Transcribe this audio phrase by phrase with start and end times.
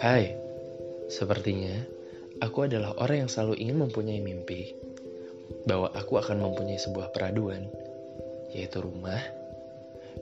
[0.00, 0.32] Hai,
[1.12, 1.76] sepertinya
[2.40, 4.72] aku adalah orang yang selalu ingin mempunyai mimpi
[5.68, 7.68] bahwa aku akan mempunyai sebuah peraduan,
[8.56, 9.20] yaitu rumah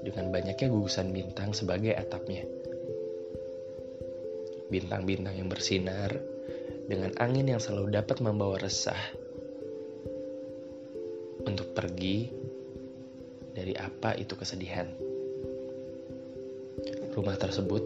[0.02, 2.42] dengan banyaknya gugusan bintang sebagai atapnya.
[4.66, 6.10] Bintang-bintang yang bersinar
[6.90, 8.98] dengan angin yang selalu dapat membawa resah
[11.46, 12.43] untuk pergi
[13.54, 14.90] dari apa itu kesedihan.
[17.14, 17.82] Rumah tersebut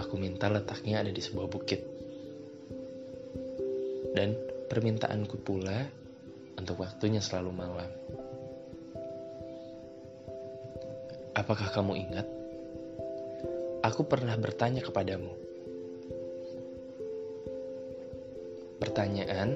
[0.00, 1.84] aku minta letaknya ada di sebuah bukit.
[4.16, 4.32] Dan
[4.72, 5.84] permintaanku pula
[6.56, 7.90] untuk waktunya selalu malam.
[11.36, 12.26] Apakah kamu ingat?
[13.84, 15.30] Aku pernah bertanya kepadamu.
[18.82, 19.54] Pertanyaan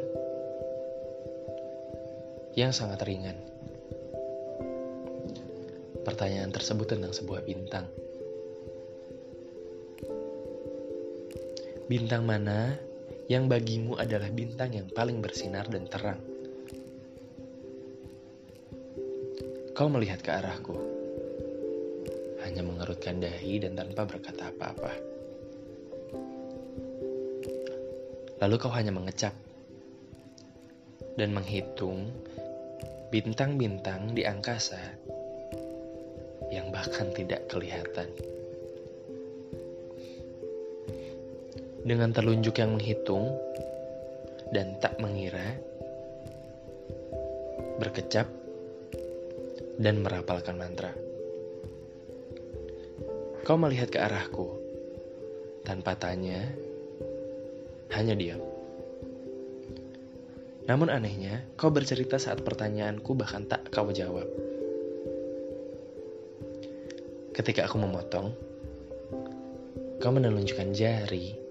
[2.55, 3.52] yang sangat ringan.
[6.03, 7.87] Pertanyaan tersebut tentang sebuah bintang.
[11.87, 12.75] Bintang mana
[13.31, 16.19] yang bagimu adalah bintang yang paling bersinar dan terang?
[19.73, 20.77] Kau melihat ke arahku,
[22.45, 24.93] hanya mengerutkan dahi dan tanpa berkata apa-apa.
[28.43, 29.33] Lalu kau hanya mengecap
[31.15, 32.11] dan menghitung
[33.15, 34.81] bintang-bintang di angkasa
[36.53, 38.13] yang bahkan tidak kelihatan.
[41.83, 43.35] dengan telunjuk yang menghitung
[44.55, 45.59] dan tak mengira,
[47.83, 48.31] berkecap,
[49.83, 50.95] dan merapalkan mantra.
[53.43, 54.55] Kau melihat ke arahku,
[55.67, 56.55] tanpa tanya,
[57.99, 58.43] hanya diam.
[60.71, 64.31] Namun anehnya, kau bercerita saat pertanyaanku bahkan tak kau jawab.
[67.33, 68.29] Ketika aku memotong,
[69.97, 71.43] kau menunjukkan jari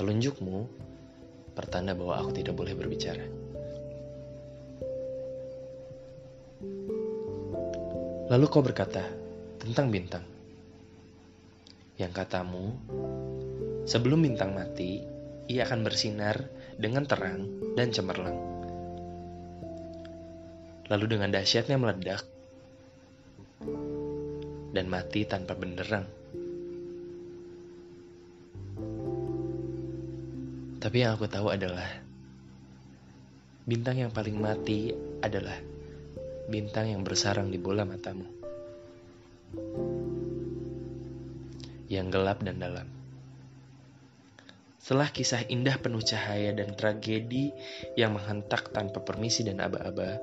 [0.00, 0.58] Telunjukmu
[1.52, 3.26] pertanda bahwa aku tidak boleh berbicara.
[8.32, 9.04] Lalu kau berkata
[9.60, 10.24] tentang bintang.
[12.00, 12.64] Yang katamu,
[13.84, 15.04] sebelum bintang mati,
[15.52, 16.48] ia akan bersinar
[16.80, 17.44] dengan terang
[17.76, 18.38] dan cemerlang.
[20.88, 22.24] Lalu dengan dahsyatnya meledak
[24.70, 26.06] dan mati tanpa benderang.
[30.80, 31.86] Tapi yang aku tahu adalah
[33.68, 35.60] bintang yang paling mati adalah
[36.48, 38.24] bintang yang bersarang di bola matamu.
[41.90, 42.88] Yang gelap dan dalam.
[44.80, 47.52] Setelah kisah indah penuh cahaya dan tragedi
[47.94, 50.16] yang menghentak tanpa permisi dan aba-aba,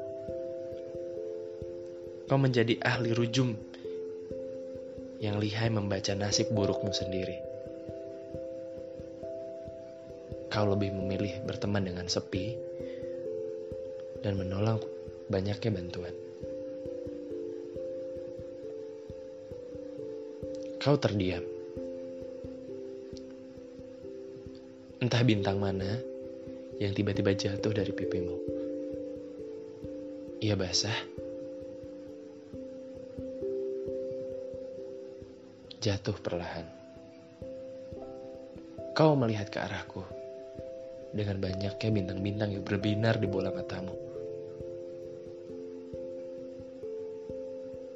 [2.28, 3.53] kau menjadi ahli rujum
[5.17, 7.47] yang lihai membaca nasib burukmu sendiri
[10.57, 12.57] kau lebih memilih berteman dengan sepi
[14.25, 14.81] dan menolak
[15.29, 16.16] banyaknya bantuan.
[20.81, 21.45] Kau terdiam.
[24.97, 25.99] Entah bintang mana
[26.81, 28.38] yang tiba-tiba jatuh dari pipimu.
[30.41, 31.16] Ia basah.
[35.88, 36.68] Jatuh perlahan.
[38.92, 40.03] Kau melihat ke arahku
[41.16, 43.96] dengan banyaknya bintang-bintang yang berbinar di bola matamu.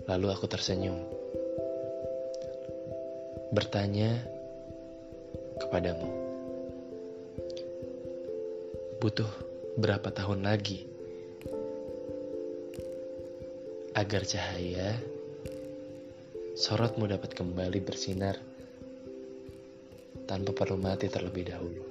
[0.07, 1.03] Lalu aku tersenyum,
[3.51, 4.23] bertanya
[5.59, 6.07] kepadamu,
[9.03, 9.31] butuh
[9.75, 10.87] berapa tahun lagi
[13.99, 14.95] agar cahaya
[16.51, 18.35] sorotmu dapat kembali bersinar
[20.27, 21.83] tanpa perlu mati terlebih dahulu.